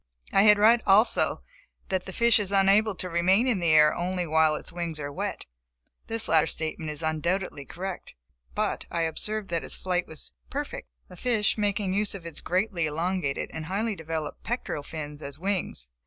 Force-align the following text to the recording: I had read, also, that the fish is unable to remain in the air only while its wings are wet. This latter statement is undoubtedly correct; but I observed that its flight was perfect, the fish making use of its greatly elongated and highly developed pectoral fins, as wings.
I 0.33 0.41
had 0.41 0.57
read, 0.57 0.81
also, 0.87 1.43
that 1.89 2.07
the 2.07 2.11
fish 2.11 2.39
is 2.39 2.51
unable 2.51 2.95
to 2.95 3.07
remain 3.07 3.45
in 3.45 3.59
the 3.59 3.67
air 3.69 3.93
only 3.93 4.25
while 4.25 4.55
its 4.55 4.71
wings 4.71 4.99
are 4.99 5.11
wet. 5.11 5.45
This 6.07 6.27
latter 6.27 6.47
statement 6.47 6.89
is 6.89 7.03
undoubtedly 7.03 7.65
correct; 7.65 8.15
but 8.55 8.85
I 8.89 9.01
observed 9.01 9.49
that 9.51 9.63
its 9.63 9.75
flight 9.75 10.07
was 10.07 10.33
perfect, 10.49 10.89
the 11.07 11.15
fish 11.17 11.55
making 11.55 11.93
use 11.93 12.15
of 12.15 12.25
its 12.25 12.41
greatly 12.41 12.87
elongated 12.87 13.51
and 13.53 13.67
highly 13.67 13.95
developed 13.95 14.41
pectoral 14.41 14.81
fins, 14.81 15.21
as 15.21 15.37
wings. 15.37 15.91